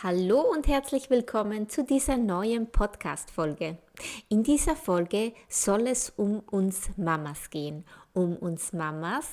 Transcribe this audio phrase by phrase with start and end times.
[0.00, 3.78] Hallo und herzlich willkommen zu dieser neuen Podcast-Folge.
[4.28, 9.26] In dieser Folge soll es um uns Mamas gehen, um uns Mamas,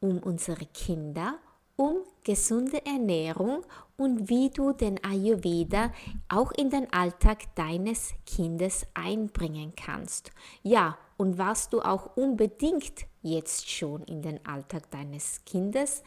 [0.00, 1.38] um unsere Kinder,
[1.76, 3.64] um gesunde Ernährung
[3.96, 5.90] und wie du den Ayurveda
[6.28, 10.32] auch in den Alltag deines Kindes einbringen kannst.
[10.62, 16.02] Ja, und was du auch unbedingt jetzt schon in den Alltag deines Kindes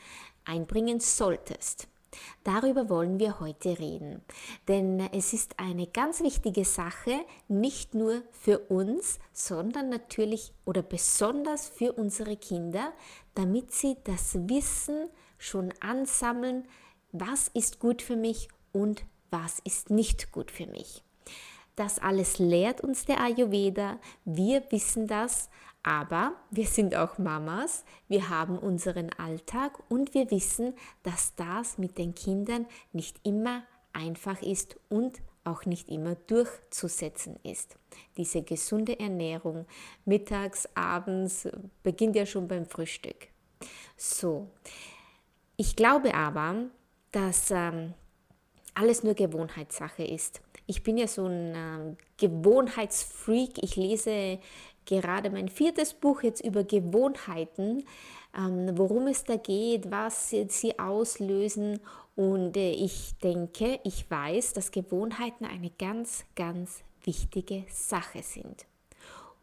[0.45, 1.87] einbringen solltest.
[2.43, 4.21] Darüber wollen wir heute reden,
[4.67, 11.69] denn es ist eine ganz wichtige Sache, nicht nur für uns, sondern natürlich oder besonders
[11.69, 12.93] für unsere Kinder,
[13.35, 16.67] damit sie das Wissen schon ansammeln,
[17.11, 21.03] was ist gut für mich und was ist nicht gut für mich.
[21.75, 25.49] Das alles lehrt uns der Ayurveda, wir wissen das,
[25.83, 31.97] aber wir sind auch Mamas, wir haben unseren Alltag und wir wissen, dass das mit
[31.97, 37.77] den Kindern nicht immer einfach ist und auch nicht immer durchzusetzen ist.
[38.15, 39.65] Diese gesunde Ernährung
[40.05, 41.47] mittags, abends
[41.83, 43.27] beginnt ja schon beim Frühstück.
[43.97, 44.49] So,
[45.57, 46.65] ich glaube aber,
[47.11, 47.93] dass ähm,
[48.73, 50.41] alles nur Gewohnheitssache ist.
[50.65, 53.61] Ich bin ja so ein ähm, Gewohnheitsfreak.
[53.61, 54.39] Ich lese
[54.85, 57.83] gerade mein viertes Buch jetzt über Gewohnheiten,
[58.37, 61.79] ähm, worum es da geht, was sie auslösen.
[62.15, 68.65] Und äh, ich denke, ich weiß, dass Gewohnheiten eine ganz, ganz wichtige Sache sind.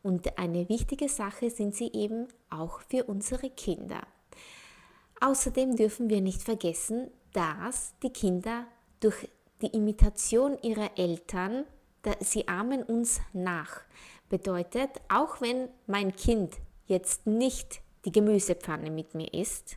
[0.02, 4.00] Und eine wichtige Sache sind sie eben auch für unsere Kinder.
[5.20, 8.66] Außerdem dürfen wir nicht vergessen, dass die Kinder
[9.00, 9.28] durch
[9.60, 11.64] die Imitation ihrer Eltern,
[12.20, 13.82] sie ahmen uns nach.
[14.30, 19.76] Bedeutet, auch wenn mein Kind jetzt nicht die Gemüsepfanne mit mir isst,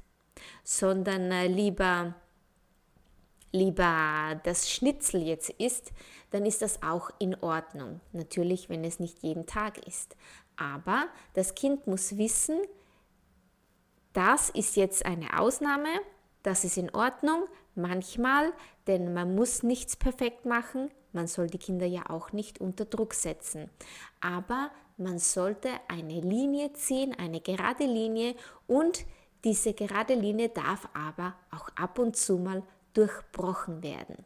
[0.63, 2.15] sondern äh, lieber,
[3.51, 5.91] lieber das Schnitzel jetzt isst,
[6.29, 7.99] dann ist das auch in Ordnung.
[8.11, 10.15] Natürlich, wenn es nicht jeden Tag ist.
[10.55, 12.61] Aber das Kind muss wissen,
[14.13, 15.89] das ist jetzt eine Ausnahme,
[16.43, 18.53] das ist in Ordnung, manchmal,
[18.85, 23.13] denn man muss nichts perfekt machen, man soll die Kinder ja auch nicht unter Druck
[23.13, 23.69] setzen.
[24.21, 28.35] Aber man sollte eine Linie ziehen, eine gerade Linie
[28.67, 29.05] und
[29.43, 32.63] diese gerade Linie darf aber auch ab und zu mal
[32.93, 34.25] durchbrochen werden.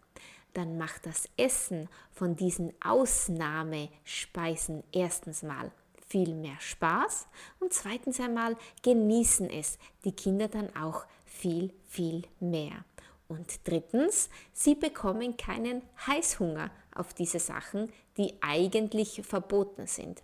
[0.54, 5.72] Dann macht das Essen von diesen Ausnahmespeisen erstens mal
[6.08, 7.28] viel mehr Spaß
[7.60, 12.86] und zweitens einmal genießen es die Kinder dann auch viel, viel mehr.
[13.28, 20.24] Und drittens, sie bekommen keinen Heißhunger auf diese Sachen, die eigentlich verboten sind.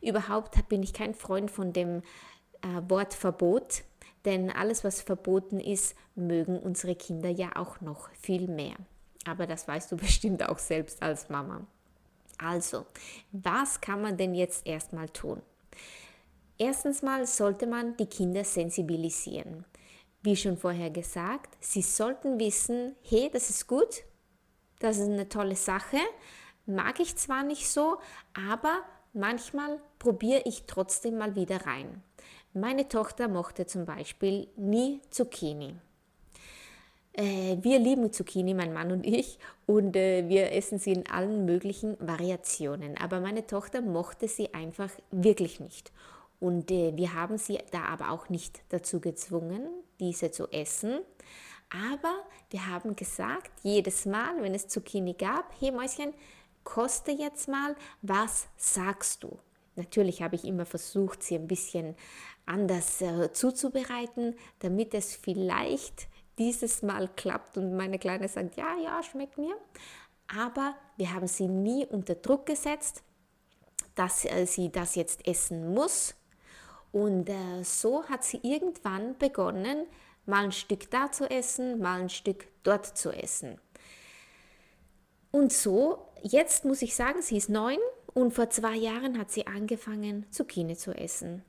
[0.00, 2.02] Überhaupt bin ich kein Freund von dem
[2.62, 3.82] äh, Wort Verbot,
[4.24, 8.76] denn alles, was verboten ist, mögen unsere Kinder ja auch noch viel mehr.
[9.26, 11.66] Aber das weißt du bestimmt auch selbst als Mama.
[12.38, 12.86] Also,
[13.32, 15.42] was kann man denn jetzt erstmal tun?
[16.56, 19.64] Erstens mal sollte man die Kinder sensibilisieren.
[20.22, 24.02] Wie schon vorher gesagt, sie sollten wissen, hey, das ist gut,
[24.80, 25.98] das ist eine tolle Sache,
[26.66, 27.98] mag ich zwar nicht so,
[28.34, 32.02] aber manchmal probiere ich trotzdem mal wieder rein.
[32.52, 35.76] Meine Tochter mochte zum Beispiel nie Zucchini.
[37.12, 41.44] Äh, wir lieben Zucchini, mein Mann und ich, und äh, wir essen sie in allen
[41.44, 42.96] möglichen Variationen.
[42.96, 45.92] Aber meine Tochter mochte sie einfach wirklich nicht.
[46.40, 49.66] Und äh, wir haben sie da aber auch nicht dazu gezwungen,
[49.98, 51.00] diese zu essen.
[51.70, 52.14] Aber
[52.50, 56.14] wir haben gesagt, jedes Mal, wenn es Zucchini gab, hey Mäuschen,
[56.64, 59.38] koste jetzt mal, was sagst du?
[59.76, 61.94] Natürlich habe ich immer versucht, sie ein bisschen
[62.46, 66.08] anders äh, zuzubereiten, damit es vielleicht
[66.38, 69.56] dieses Mal klappt und meine Kleine sagt, ja, ja, schmeckt mir.
[70.28, 73.02] Aber wir haben sie nie unter Druck gesetzt,
[73.94, 76.14] dass äh, sie das jetzt essen muss,
[76.92, 79.86] und äh, so hat sie irgendwann begonnen,
[80.26, 83.58] mal ein Stück da zu essen, mal ein Stück dort zu essen.
[85.30, 87.78] Und so, jetzt muss ich sagen, sie ist neun
[88.14, 91.44] und vor zwei Jahren hat sie angefangen, Zucchini zu essen,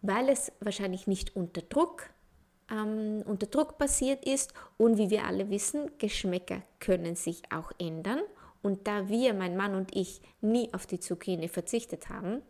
[0.00, 2.10] weil es wahrscheinlich nicht unter Druck,
[2.70, 8.20] ähm, unter Druck passiert ist und wie wir alle wissen, Geschmäcker können sich auch ändern.
[8.60, 12.42] Und da wir, mein Mann und ich, nie auf die Zucchini verzichtet haben,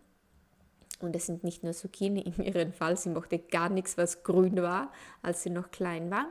[1.01, 4.61] Und es sind nicht nur Zucchini in ihrem Fall, sie mochte gar nichts, was grün
[4.63, 4.93] war,
[5.23, 6.27] als sie noch klein war.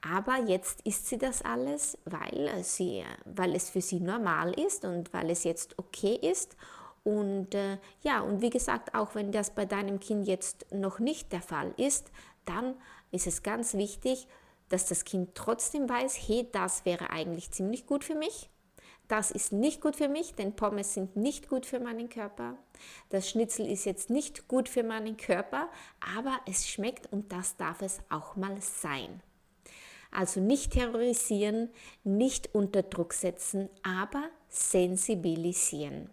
[0.00, 5.12] Aber jetzt isst sie das alles, weil, sie, weil es für sie normal ist und
[5.12, 6.56] weil es jetzt okay ist.
[7.04, 11.32] Und äh, ja, und wie gesagt, auch wenn das bei deinem Kind jetzt noch nicht
[11.32, 12.10] der Fall ist,
[12.44, 12.74] dann
[13.10, 14.26] ist es ganz wichtig,
[14.68, 18.48] dass das Kind trotzdem weiß, hey, das wäre eigentlich ziemlich gut für mich.
[19.10, 22.56] Das ist nicht gut für mich, denn Pommes sind nicht gut für meinen Körper.
[23.08, 25.68] Das Schnitzel ist jetzt nicht gut für meinen Körper,
[26.16, 29.20] aber es schmeckt und das darf es auch mal sein.
[30.12, 31.70] Also nicht terrorisieren,
[32.04, 36.10] nicht unter Druck setzen, aber sensibilisieren.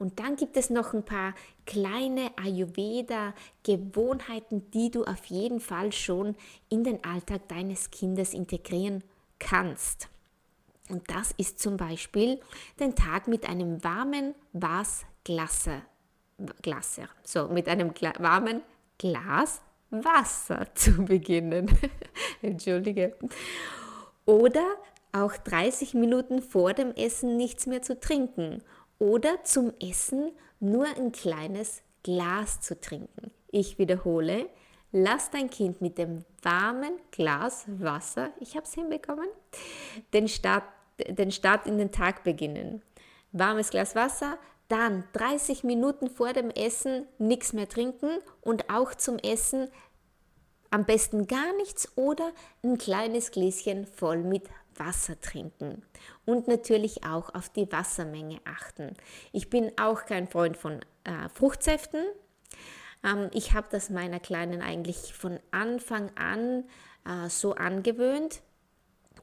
[0.00, 6.34] Und dann gibt es noch ein paar kleine Ayurveda-Gewohnheiten, die du auf jeden Fall schon
[6.70, 9.04] in den Alltag deines Kindes integrieren
[9.38, 10.08] kannst.
[10.90, 12.40] Und das ist zum Beispiel
[12.78, 15.82] den Tag mit einem warmen Wasglaser.
[16.62, 18.62] Glaser, so mit einem warmen
[18.98, 19.60] Glas
[19.90, 21.68] Wasser zu beginnen.
[22.42, 23.16] Entschuldige.
[24.24, 24.64] Oder
[25.12, 28.62] auch 30 Minuten vor dem Essen nichts mehr zu trinken.
[28.98, 33.30] Oder zum Essen nur ein kleines Glas zu trinken.
[33.50, 34.48] Ich wiederhole,
[34.92, 39.28] lass dein Kind mit dem warmen Glas Wasser, ich habe es hinbekommen,
[40.12, 40.64] den Start,
[41.08, 42.82] den Start in den Tag beginnen.
[43.32, 44.38] Warmes Glas Wasser,
[44.68, 48.10] dann 30 Minuten vor dem Essen nichts mehr trinken
[48.40, 49.68] und auch zum Essen
[50.70, 52.32] am besten gar nichts oder
[52.62, 54.44] ein kleines Gläschen voll mit
[54.76, 55.82] Wasser trinken.
[56.24, 58.94] Und natürlich auch auf die Wassermenge achten.
[59.32, 62.04] Ich bin auch kein Freund von äh, Fruchtsäften.
[63.04, 66.64] Ähm, ich habe das meiner Kleinen eigentlich von Anfang an
[67.04, 68.42] äh, so angewöhnt,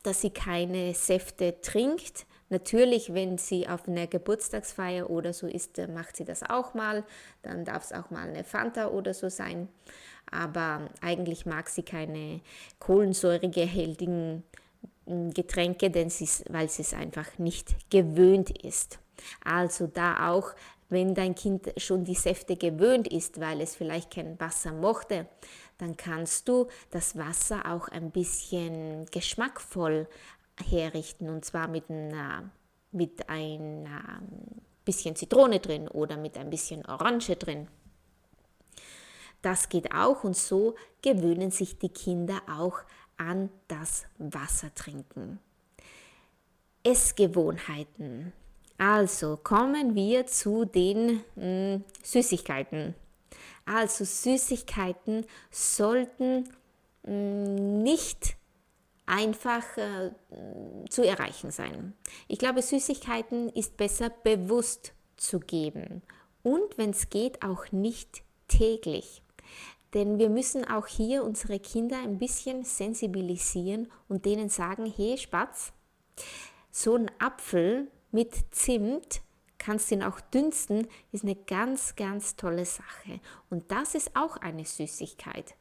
[0.08, 6.16] dass sie keine Säfte trinkt Natürlich, wenn sie auf einer Geburtstagsfeier oder so ist, macht
[6.16, 7.04] sie das auch mal.
[7.42, 9.68] Dann darf es auch mal eine Fanta oder so sein.
[10.32, 12.40] Aber eigentlich mag sie keine
[12.80, 14.44] kohlensäuregehaltigen
[15.06, 19.00] hm, Getränke, denn sie, weil sie es einfach nicht gewöhnt ist.
[19.44, 20.54] Also da auch,
[20.90, 25.28] wenn dein Kind schon die Säfte gewöhnt ist, weil es vielleicht kein Wasser mochte,
[25.78, 30.08] dann kannst du das Wasser auch ein bisschen geschmackvoll
[30.70, 32.50] herrichten und zwar mit, einer,
[32.92, 33.88] mit ein
[34.86, 37.68] bisschen Zitrone drin oder mit ein bisschen Orange drin.
[39.42, 42.80] Das geht auch und so gewöhnen sich die Kinder auch
[43.18, 45.40] an das Wassertrinken.
[46.84, 48.34] Essgewohnheiten.
[48.78, 52.96] Also kommen wir zu den mh, hm, Süßigkeiten.
[53.66, 56.50] Also Süßigkeiten sollten
[57.04, 58.38] mh, hm, nicht
[59.08, 60.12] einfach äh,
[60.90, 61.94] zu erreichen sein.
[62.28, 66.04] Ich glaube, Süßigkeiten ist besser bewusst zu geben
[66.44, 69.22] und wenn es geht, auch nicht täglich.
[69.94, 75.72] Denn wir müssen auch hier unsere Kinder ein bisschen sensibilisieren und denen sagen, hey Spatz,
[76.72, 79.22] so ein Apfel mit Zimt
[79.60, 83.20] kannst du ihn auch dünsten, ist eine ganz, ganz tolle Sache.
[83.52, 85.54] Und das ist auch eine Süßigkeit.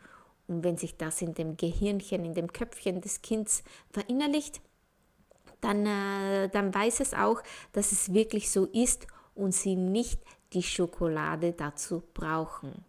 [0.48, 4.62] Und wenn sich das in dem Gehirnchen, in dem Köpfchen des Kindes verinnerlicht,
[5.60, 7.42] dann, äh, dann weiß es auch,
[7.72, 10.22] dass es wirklich so ist und sie nicht
[10.54, 12.86] die Schokolade dazu brauchen.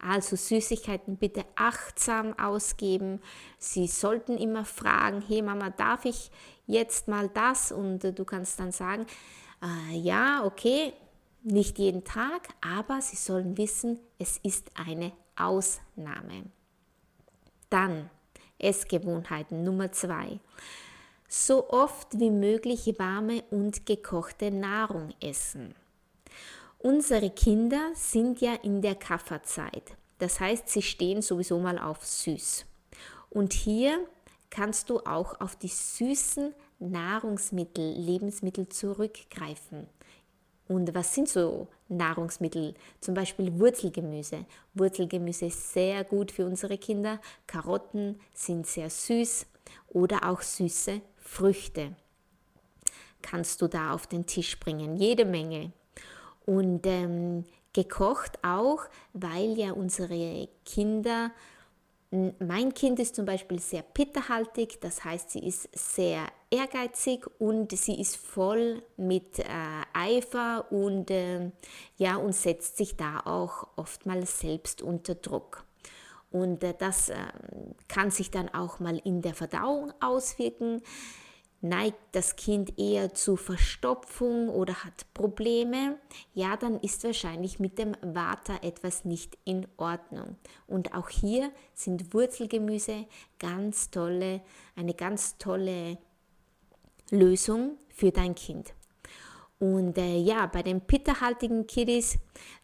[0.00, 3.20] Also Süßigkeiten bitte achtsam ausgeben.
[3.58, 6.30] Sie sollten immer fragen, hey Mama, darf ich
[6.66, 7.72] jetzt mal das?
[7.72, 9.06] Und äh, du kannst dann sagen,
[9.62, 10.92] äh, ja, okay,
[11.42, 16.50] nicht jeden Tag, aber Sie sollen wissen, es ist eine Ausnahme.
[17.70, 18.10] Dann
[18.58, 20.40] Essgewohnheiten Nummer zwei.
[21.28, 25.74] So oft wie möglich warme und gekochte Nahrung essen.
[26.86, 29.96] Unsere Kinder sind ja in der Kafferzeit.
[30.18, 32.64] Das heißt, sie stehen sowieso mal auf süß.
[33.28, 34.06] Und hier
[34.50, 39.88] kannst du auch auf die süßen Nahrungsmittel, Lebensmittel zurückgreifen.
[40.68, 42.74] Und was sind so Nahrungsmittel?
[43.00, 44.46] Zum Beispiel Wurzelgemüse.
[44.74, 47.20] Wurzelgemüse ist sehr gut für unsere Kinder.
[47.48, 49.46] Karotten sind sehr süß
[49.88, 51.96] oder auch süße Früchte.
[53.22, 55.72] Kannst du da auf den Tisch bringen, jede Menge.
[56.46, 61.32] Und ähm, gekocht auch, weil ja unsere Kinder
[62.38, 68.00] mein Kind ist zum Beispiel sehr pitterhaltig, das heißt, sie ist sehr ehrgeizig und sie
[68.00, 69.44] ist voll mit äh,
[69.92, 71.50] Eifer und, äh,
[71.96, 75.64] ja, und setzt sich da auch oftmals selbst unter Druck.
[76.30, 77.16] Und äh, das ähm,
[77.88, 80.82] kann sich dann auch mal in der Verdauung auswirken.
[81.62, 85.98] Neigt das Kind eher zu Verstopfung oder hat Probleme,
[86.34, 90.36] ja, dann ist wahrscheinlich mit dem Vata etwas nicht in Ordnung.
[90.66, 93.06] Und auch hier sind Wurzelgemüse
[93.38, 94.42] ganz tolle,
[94.76, 95.98] eine ganz tolle
[97.10, 98.74] Lösung für dein Kind.
[99.58, 102.18] Und äh, ja, bei den pitterhaltigen Kiddies,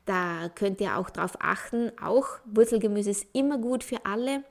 [0.04, 4.44] da könnt ihr auch darauf achten, auch Wurzelgemüse ist immer gut für alle,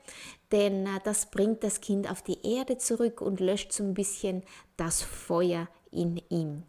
[0.52, 4.42] denn äh, das bringt das Kind auf die Erde zurück und löscht so ein bisschen
[4.76, 6.62] das Feuer in ihm.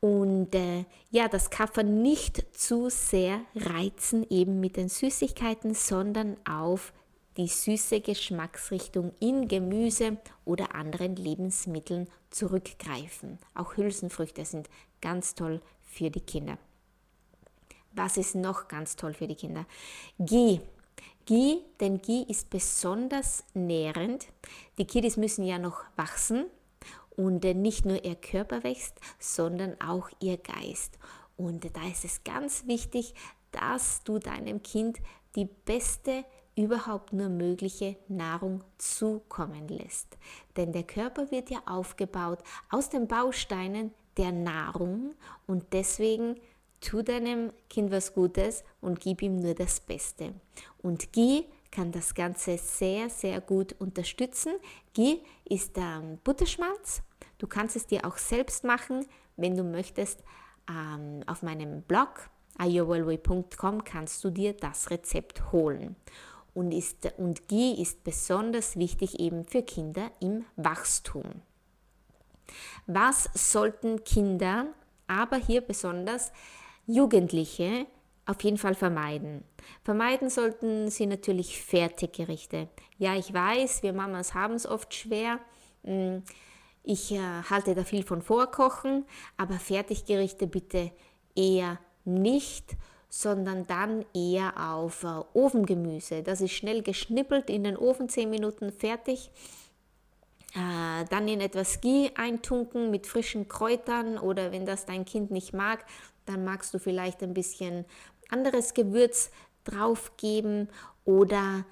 [0.00, 6.92] Und äh, ja, das Kaffer nicht zu sehr reizen eben mit den Süßigkeiten, sondern auf
[7.36, 13.38] die süße Geschmacksrichtung in Gemüse oder anderen Lebensmitteln zurückgreifen.
[13.54, 14.68] Auch Hülsenfrüchte sind
[15.00, 16.58] ganz toll für die Kinder.
[17.92, 19.66] Was ist noch ganz toll für die Kinder?
[20.18, 20.60] Ghee.
[21.26, 24.26] Ghee, denn Ghee ist besonders nährend.
[24.78, 26.46] Die Kiddies müssen ja noch wachsen
[27.16, 30.98] und nicht nur ihr Körper wächst, sondern auch ihr Geist.
[31.36, 33.14] Und da ist es ganz wichtig,
[33.52, 34.98] dass du deinem Kind
[35.34, 36.24] die beste
[36.56, 40.16] überhaupt nur mögliche Nahrung zukommen lässt.
[40.56, 42.40] Denn der Körper wird ja aufgebaut
[42.70, 45.14] aus den Bausteinen der Nahrung
[45.46, 46.36] und deswegen
[46.84, 50.34] tu deinem Kind was Gutes und gib ihm nur das Beste.
[50.82, 54.54] Und Ghee kann das Ganze sehr, sehr gut unterstützen.
[54.92, 57.02] Ghee ist ähm, Butterschmalz.
[57.38, 60.22] Du kannst es dir auch selbst machen, wenn du möchtest.
[60.70, 65.96] Ähm, auf meinem Blog iowellway.com kannst du dir das Rezept holen
[66.54, 71.42] und, ist, und Ghee ist besonders wichtig eben für Kinder im Wachstum.
[72.86, 74.66] Was sollten Kinder,
[75.06, 76.32] aber hier besonders
[76.86, 77.86] Jugendliche,
[78.26, 79.44] auf jeden Fall vermeiden.
[79.82, 82.68] Vermeiden sollten sie natürlich Fertiggerichte.
[82.98, 85.40] Ja, ich weiß, wir Mamas haben es oft schwer.
[85.84, 86.22] Hm,
[86.82, 89.04] ich äh, halte da viel von Vorkochen,
[89.36, 90.90] aber Fertiggerichte bitte
[91.34, 92.76] eher nicht
[93.14, 96.24] sondern dann eher auf äh, Ofengemüse.
[96.24, 99.30] Das ist schnell geschnippelt, in den Ofen 10 Minuten fertig.
[100.54, 105.52] Äh, dann in etwas Ghee eintunken mit frischen Kräutern oder wenn das dein Kind nicht
[105.52, 105.84] mag,
[106.26, 107.84] dann magst du vielleicht ein bisschen
[108.28, 109.30] anderes Gewürz
[109.64, 110.68] draufgeben
[111.04, 111.64] oder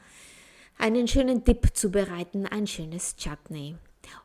[0.79, 3.77] einen schönen Dip zubereiten, ein schönes Chutney.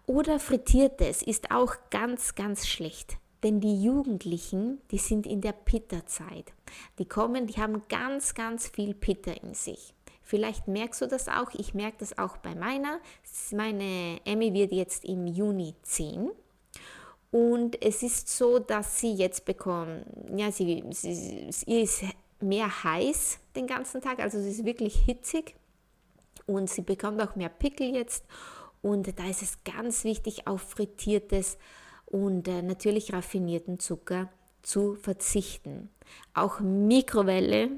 [0.06, 3.18] Oder frittiertes ist auch ganz, ganz schlecht.
[3.44, 6.54] Denn die Jugendlichen, die sind in der Pitta-Zeit.
[6.98, 9.94] Die kommen, die haben ganz, ganz viel Pitta in sich.
[10.24, 11.54] Vielleicht merkst du das auch.
[11.54, 13.00] Ich merke das auch bei meiner.
[13.52, 16.32] Meine Emmy wird jetzt im Juni 10.
[17.32, 20.06] Und es ist so, dass sie jetzt bekommt,
[20.36, 22.04] ja, sie, sie, ihr ist
[22.40, 25.56] mehr heiß den ganzen Tag, also sie ist wirklich hitzig
[26.46, 28.26] und sie bekommt auch mehr Pickel jetzt.
[28.82, 31.58] Und da ist es ganz wichtig, auf frittiertes
[32.06, 34.30] und äh, natürlich raffinierten Zucker
[34.62, 35.90] zu verzichten.
[36.34, 37.70] Auch Mikrowelle,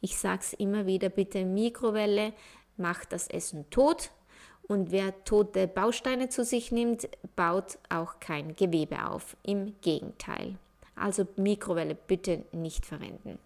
[0.00, 2.32] ich sage es immer wieder, bitte Mikrowelle
[2.76, 4.10] macht das Essen tot
[4.68, 9.36] und wer tote Bausteine zu sich nimmt, baut auch kein Gewebe auf.
[9.42, 10.56] Im Gegenteil.
[10.94, 13.38] Also Mikrowelle bitte nicht verwenden.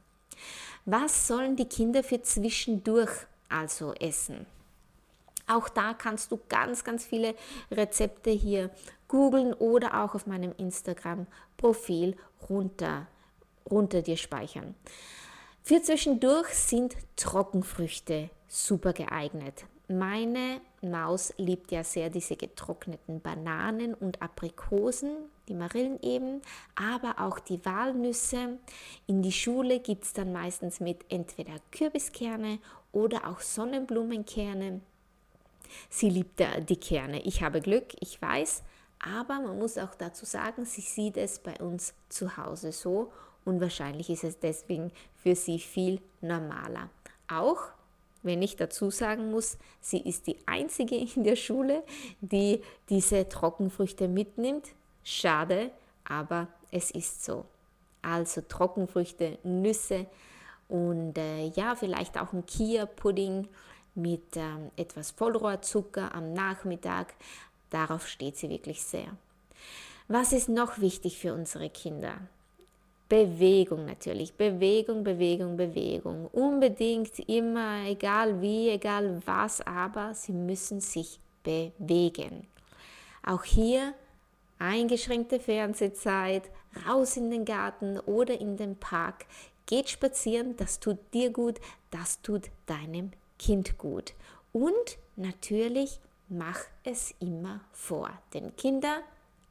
[0.85, 3.11] Was sollen die Kinder für zwischendurch
[3.49, 4.47] also essen?
[5.49, 7.35] Auch da kannst du ganz, ganz viele
[7.71, 8.71] Rezepte hier
[9.09, 12.17] googeln oder auch auf meinem Instagram-Profil
[12.49, 13.07] runter,
[13.71, 14.75] runter dir speichern.
[15.63, 19.65] Für zwischendurch sind Trockenfrüchte super geeignet.
[19.89, 25.11] Meine Maus liebt ja sehr diese getrockneten Bananen und Aprikosen,
[25.49, 26.43] die Marillen eben,
[26.75, 28.59] aber auch die Walnüsse.
[29.07, 32.59] In die Schule gibt es dann meistens mit entweder Kürbiskerne
[32.91, 34.81] oder auch Sonnenblumenkerne.
[35.89, 37.21] Sie liebt die Kerne.
[37.23, 38.65] Ich habe Glück, ich weiß,
[38.99, 43.13] aber man muss auch dazu sagen, sie sieht es bei uns zu Hause so
[43.45, 46.91] und wahrscheinlich ist es deswegen für sie viel normaler.
[47.29, 47.76] Auch
[48.27, 51.83] wenn ich dazu sagen muss, sie ist die einzige in der Schule,
[52.21, 54.69] die diese Trockenfrüchte mitnimmt.
[55.03, 55.71] Schade,
[56.05, 57.47] aber es ist so.
[58.03, 60.07] Also Trockenfrüchte, Nüsse
[60.69, 63.49] und äh, ja, vielleicht auch ein Kia-Pudding
[63.95, 67.15] mit ähm, etwas Vollrohrzucker am Nachmittag.
[67.71, 69.17] Darauf steht sie wirklich sehr.
[70.09, 72.19] Was ist noch wichtig für unsere Kinder?
[73.09, 74.35] Bewegung natürlich.
[74.35, 76.29] Bewegung, Bewegung, Bewegung.
[76.33, 82.47] Unbedingt immer, egal wie, egal was, aber sie müssen sich bewegen.
[83.25, 83.95] Auch hier
[84.59, 86.51] eingeschränkte Fernsehzeit,
[86.89, 89.27] raus in den Garten oder in den Park.
[89.67, 91.61] Geht spazieren, das tut dir gut,
[91.91, 94.15] das tut deinem Kind gut.
[94.53, 99.03] Und natürlich mach es immer vor, denn Kinder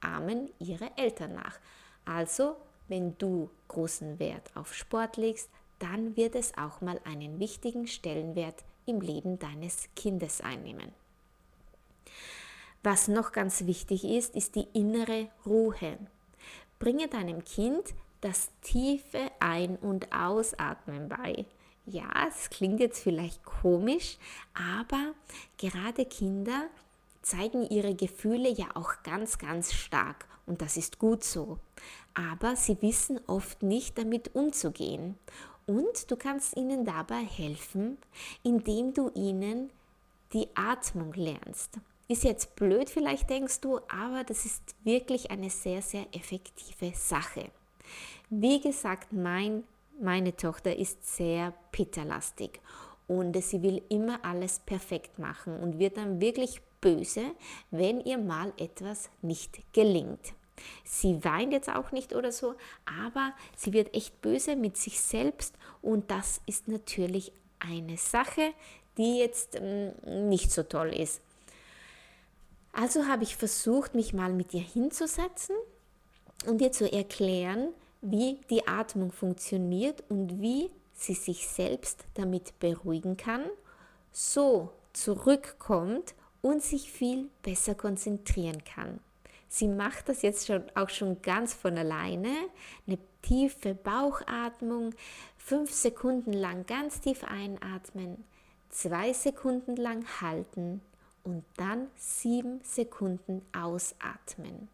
[0.01, 1.59] ahmen ihre Eltern nach.
[2.05, 2.55] Also,
[2.87, 5.49] wenn du großen Wert auf Sport legst,
[5.79, 10.91] dann wird es auch mal einen wichtigen Stellenwert im Leben deines Kindes einnehmen.
[12.83, 15.97] Was noch ganz wichtig ist, ist die innere Ruhe.
[16.77, 21.45] Bringe deinem Kind das tiefe Ein- und Ausatmen bei.
[21.87, 24.17] Ja, es klingt jetzt vielleicht komisch,
[24.53, 25.13] aber
[25.57, 26.67] gerade Kinder
[27.21, 31.59] zeigen ihre Gefühle ja auch ganz, ganz stark und das ist gut so.
[32.15, 35.17] Aber sie wissen oft nicht damit umzugehen
[35.67, 37.97] und du kannst ihnen dabei helfen,
[38.43, 39.69] indem du ihnen
[40.33, 41.79] die Atmung lernst.
[42.07, 47.49] Ist jetzt blöd, vielleicht denkst du, aber das ist wirklich eine sehr, sehr effektive Sache.
[48.29, 49.63] Wie gesagt, mein,
[49.99, 52.59] meine Tochter ist sehr pitterlastig
[53.07, 57.31] und sie will immer alles perfekt machen und wird dann wirklich böse,
[57.71, 60.33] wenn ihr mal etwas nicht gelingt.
[60.83, 65.55] Sie weint jetzt auch nicht oder so, aber sie wird echt böse mit sich selbst
[65.81, 68.53] und das ist natürlich eine Sache,
[68.97, 71.21] die jetzt mm, nicht so toll ist.
[72.71, 75.55] Also habe ich versucht, mich mal mit ihr hinzusetzen
[76.45, 77.69] und ihr zu erklären,
[78.01, 83.43] wie die Atmung funktioniert und wie sie sich selbst damit beruhigen kann,
[84.11, 88.99] so zurückkommt und sich viel besser konzentrieren kann.
[89.55, 92.33] Sie macht das jetzt schon, auch schon ganz von alleine.
[92.85, 94.93] Eine tiefe Bauchatmung,
[95.37, 98.25] fünf Sekunden lang ganz tief einatmen,
[98.67, 100.81] zwei Sekunden lang halten
[101.23, 104.67] und dann sieben Sekunden ausatmen.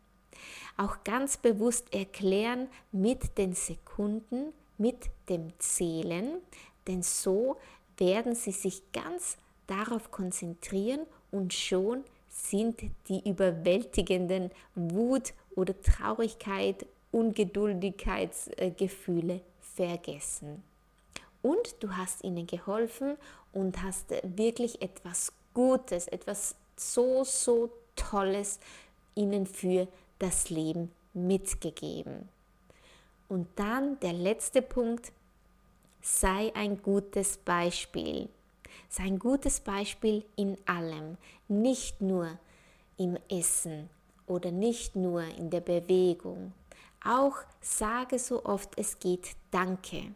[0.78, 6.42] Auch ganz bewusst erklären mit den Sekunden, mit dem Zählen,
[6.88, 7.58] denn so
[7.98, 19.42] werden sie sich ganz darauf konzentrieren und schon sind die überwältigenden Wut oder Traurigkeit, Ungeduldigkeitsgefühle
[19.60, 20.64] vergessen.
[21.42, 23.18] Und du hast ihnen geholfen
[23.52, 28.60] und hast wirklich etwas Gutes, etwas so, so Tolles
[29.16, 32.30] ihnen für das Leben mitgegeben.
[33.28, 35.12] Und dann der letzte Punkt,
[36.02, 38.30] sei ein gutes Beispiel.
[38.90, 42.40] Sei ein gutes Beispiel in allem, nicht nur
[42.98, 43.90] im Essen
[44.28, 46.54] oder nicht nur in der Bewegung.
[47.04, 50.14] Auch sage so oft es geht Danke.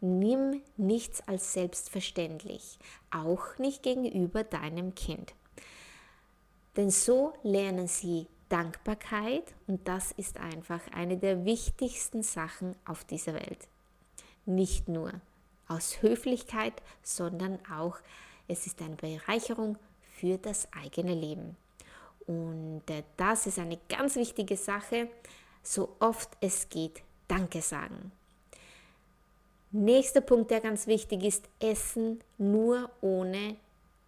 [0.00, 2.78] Nimm nichts als selbstverständlich,
[3.10, 5.34] auch nicht gegenüber deinem Kind.
[6.76, 13.34] Denn so lernen sie Dankbarkeit und das ist einfach eine der wichtigsten Sachen auf dieser
[13.34, 13.68] Welt.
[14.46, 15.12] Nicht nur
[15.68, 17.98] aus Höflichkeit, sondern auch
[18.48, 19.78] es ist eine Bereicherung
[20.18, 21.56] für das eigene Leben.
[22.26, 25.08] Und äh, das ist eine ganz wichtige Sache,
[25.62, 28.12] so oft es geht, Danke sagen.
[29.72, 33.56] Nächster Punkt, der ganz wichtig ist, Essen nur ohne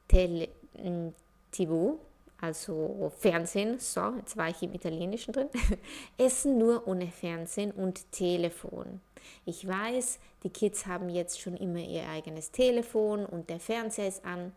[0.06, 1.12] Tele hm,
[1.50, 1.98] TV,
[2.40, 3.78] also Fernsehen.
[3.78, 5.48] So, jetzt war ich im Italienischen drin.
[6.18, 9.00] Essen nur ohne Fernsehen und Telefon.
[9.44, 14.24] Ich weiß, die Kids haben jetzt schon immer ihr eigenes Telefon und der Fernseher ist
[14.24, 14.52] an,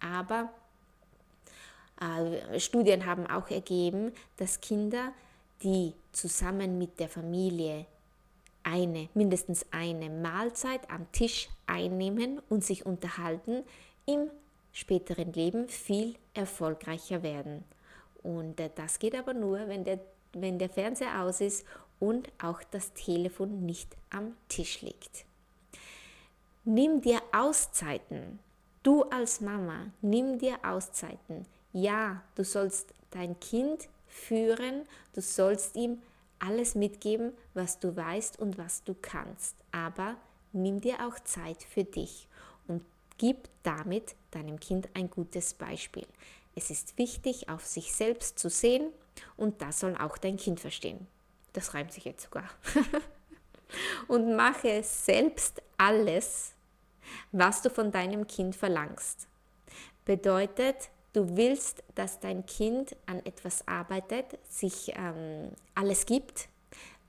[0.00, 0.50] aber
[2.00, 5.12] äh, Studien haben auch ergeben, dass Kinder,
[5.62, 7.86] die zusammen mit der Familie
[8.62, 13.64] eine, mindestens eine Mahlzeit am Tisch einnehmen und sich unterhalten,
[14.06, 14.30] im
[14.72, 17.64] späteren Leben viel erfolgreicher werden.
[18.22, 19.98] Und äh, das geht aber nur, wenn der,
[20.32, 21.66] wenn der Fernseher aus ist
[22.00, 25.24] und auch das Telefon nicht am Tisch liegt.
[26.64, 28.38] Nimm dir Auszeiten.
[28.82, 31.46] Du als Mama, nimm dir Auszeiten.
[31.72, 36.00] Ja, du sollst dein Kind führen, du sollst ihm
[36.38, 39.56] alles mitgeben, was du weißt und was du kannst.
[39.72, 40.16] Aber
[40.52, 42.28] nimm dir auch Zeit für dich
[42.66, 42.82] und
[43.18, 46.06] gib damit deinem Kind ein gutes Beispiel.
[46.54, 48.90] Es ist wichtig, auf sich selbst zu sehen
[49.36, 51.06] und das soll auch dein Kind verstehen.
[51.52, 52.48] Das reimt sich jetzt sogar.
[54.08, 56.52] und mache selbst alles,
[57.32, 59.28] was du von deinem Kind verlangst.
[60.04, 66.48] Bedeutet, du willst, dass dein Kind an etwas arbeitet, sich ähm, alles gibt,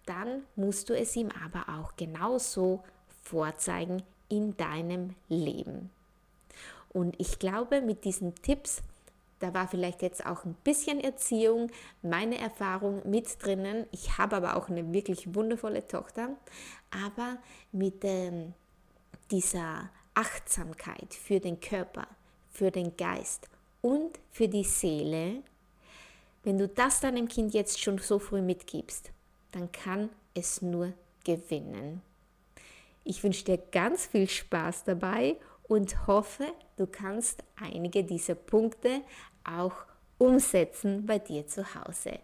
[0.05, 2.83] dann musst du es ihm aber auch genauso
[3.21, 5.91] vorzeigen in deinem Leben.
[6.89, 8.81] Und ich glaube, mit diesen Tipps,
[9.39, 11.71] da war vielleicht jetzt auch ein bisschen Erziehung,
[12.01, 13.85] meine Erfahrung mit drinnen.
[13.91, 16.35] Ich habe aber auch eine wirklich wundervolle Tochter.
[16.91, 17.37] Aber
[17.71, 18.53] mit ähm,
[19.31, 22.07] dieser Achtsamkeit für den Körper,
[22.49, 23.47] für den Geist
[23.81, 25.41] und für die Seele,
[26.43, 29.11] wenn du das deinem Kind jetzt schon so früh mitgibst,
[29.51, 32.01] dann kann es nur gewinnen.
[33.03, 35.37] Ich wünsche dir ganz viel Spaß dabei
[35.69, 39.01] und hoffe, du kannst einige dieser Punkte
[39.45, 39.85] auch
[40.17, 42.19] umsetzen bei dir zu Hause.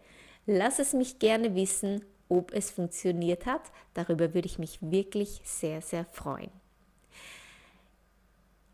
[0.46, 3.62] Lass es mich gerne wissen, ob es funktioniert hat.
[3.94, 6.52] Darüber würde ich mich wirklich sehr, sehr freuen.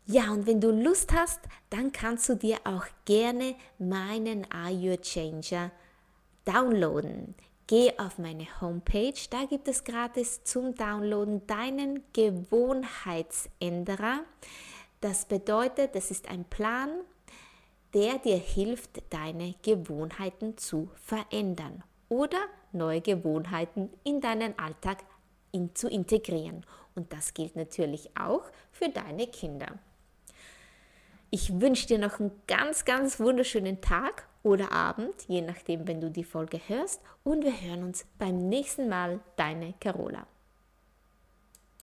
[0.06, 4.96] Ja, und wenn du Lust hast, dann kannst du dir auch gerne meinen Are You
[4.96, 5.70] Changer
[6.44, 7.34] downloaden.
[7.72, 14.20] Geh auf meine Homepage, da gibt es gratis zum Downloaden deinen Gewohnheitsänderer.
[15.00, 16.90] Das bedeutet, das ist ein Plan,
[17.94, 22.36] der dir hilft, deine Gewohnheiten zu verändern oder
[22.72, 24.98] neue Gewohnheiten in deinen Alltag
[25.50, 26.66] in, zu integrieren.
[26.94, 29.78] Und das gilt natürlich auch für deine Kinder.
[31.30, 36.10] Ich wünsche dir noch einen ganz, ganz wunderschönen Tag oder Abend, je nachdem, wenn du
[36.10, 37.00] die Folge hörst.
[37.22, 39.20] Und wir hören uns beim nächsten Mal.
[39.36, 40.26] Deine Carola.